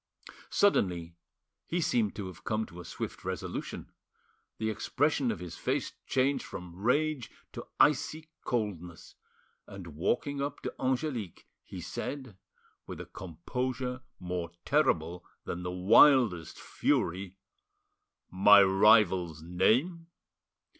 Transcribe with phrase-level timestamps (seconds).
[0.49, 1.15] Suddenly
[1.67, 3.91] he seemed to have come to a swift resolution:
[4.57, 9.13] the expression of his face changed from rage to icy coldness,
[9.67, 12.35] and walking up to Angelique, he said,
[12.87, 17.37] with a composure more terrible than the wildest fury—
[18.31, 20.07] "My rival's name?"